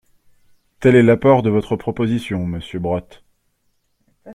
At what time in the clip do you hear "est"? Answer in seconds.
0.95-1.03